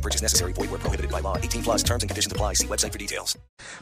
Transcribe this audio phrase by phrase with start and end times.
[0.00, 0.52] No purchase necessary.
[0.54, 1.36] Void where prohibited by law.
[1.36, 2.54] 18 plus terms and conditions apply.
[2.54, 3.36] See website for details.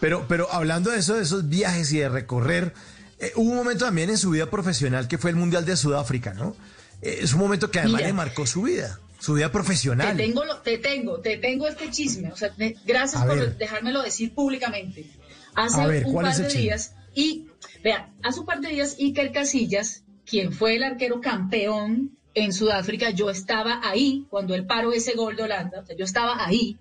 [0.00, 2.72] Pero, pero hablando de eso, de esos viajes y de recorrer,
[3.18, 6.32] eh, hubo un momento también en su vida profesional que fue el Mundial de Sudáfrica,
[6.34, 6.54] ¿no?
[7.02, 8.06] Eh, es un momento que además Mira.
[8.08, 10.16] le marcó su vida, su vida profesional.
[10.16, 12.30] Te tengo, te tengo, te tengo este chisme.
[12.32, 13.56] O sea, te- gracias A por ver.
[13.58, 15.10] dejármelo decir públicamente.
[15.56, 16.62] Hace A ver, un ¿cuál par es el de chisme?
[16.62, 17.46] días, y
[17.82, 23.10] vea, hace un par de días Iker Casillas, quien fue el arquero campeón en Sudáfrica,
[23.10, 26.76] yo estaba ahí cuando él paró ese gol de Holanda, o sea, yo estaba ahí.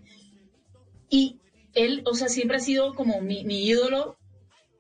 [1.10, 1.38] Y
[1.74, 4.18] él, o sea, siempre ha sido como mi, mi ídolo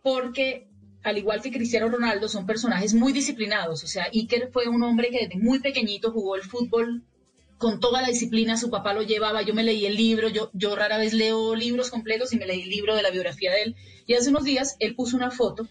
[0.01, 0.67] porque
[1.03, 3.83] al igual que Cristiano Ronaldo, son personajes muy disciplinados.
[3.83, 7.03] O sea, Iker fue un hombre que desde muy pequeñito jugó el fútbol
[7.57, 10.75] con toda la disciplina, su papá lo llevaba, yo me leí el libro, yo, yo
[10.75, 13.75] rara vez leo libros completos y me leí el libro de la biografía de él.
[14.05, 15.67] Y hace unos días él puso una foto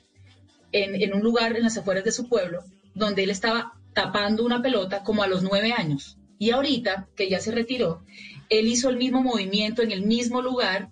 [0.71, 2.63] en, en un lugar en las afueras de su pueblo,
[2.95, 6.17] donde él estaba tapando una pelota como a los nueve años.
[6.39, 8.05] Y ahorita, que ya se retiró,
[8.49, 10.91] él hizo el mismo movimiento en el mismo lugar,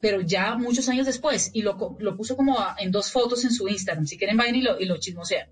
[0.00, 3.52] pero ya muchos años después, y lo, lo puso como a- en dos fotos en
[3.52, 4.06] su Instagram.
[4.06, 5.48] Si quieren, vayan y lo, y lo chismosean.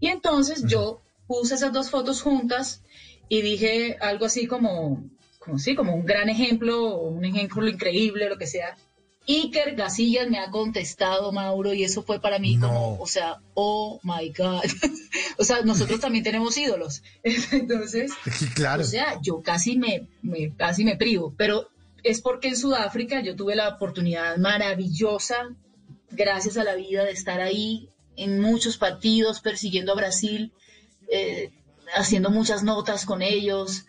[0.00, 2.82] Y entonces yo puse esas dos fotos juntas
[3.28, 5.04] y dije algo así como,
[5.38, 8.76] como, sí, como un gran ejemplo, un ejemplo increíble, lo que sea.
[9.26, 12.68] Iker Gasillas me ha contestado, Mauro, y eso fue para mí No.
[12.68, 14.62] como, o sea, oh my God.
[15.38, 17.02] o sea, nosotros también tenemos ídolos.
[17.52, 18.12] Entonces,
[18.54, 18.82] claro.
[18.82, 21.68] o sea, yo casi me, me- casi me privo, pero
[22.02, 25.48] es porque en Sudáfrica yo tuve la oportunidad maravillosa,
[26.10, 30.52] gracias a la vida, de estar ahí en muchos partidos persiguiendo a Brasil,
[31.10, 31.50] eh,
[31.96, 33.86] haciendo muchas notas con ellos.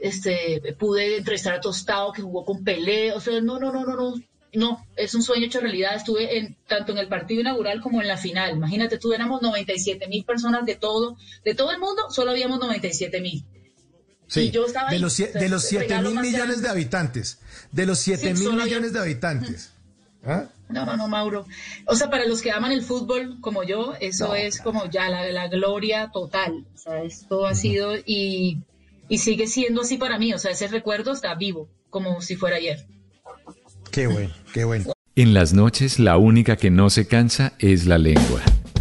[0.00, 3.94] Este, pude entrevistar a Tostado que jugó con Pelé, o sea, no, no, no, no,
[3.94, 4.14] no,
[4.52, 5.94] no, es un sueño hecho realidad.
[5.94, 8.56] Estuve en, tanto en el partido inaugural como en la final.
[8.56, 13.20] Imagínate, tú éramos 97 mil personas de todo, de todo el mundo, solo habíamos 97
[13.20, 13.44] mil.
[14.26, 16.10] Sí, y yo estaba de ahí, los, sie- o sea, de los el 7 regalo
[16.10, 16.62] mil millones grande.
[16.62, 17.38] de habitantes.
[17.72, 18.98] De los 7 Sí, mil millones yo.
[18.98, 19.72] de habitantes.
[20.24, 20.44] ¿Ah?
[20.68, 21.46] No, no, no, Mauro.
[21.86, 25.08] O sea, para los que aman el fútbol como yo, eso No, es como ya
[25.08, 26.64] la, la gloria total.
[26.74, 28.58] O sea, esto ha sido y,
[29.08, 30.32] y sigue siendo así para mí.
[30.32, 32.86] O sea, ese recuerdo está vivo, como si fuera ayer.
[33.90, 34.92] Qué bueno, qué bueno.
[35.16, 38.40] En las noches la única que no se cansa es la lengua.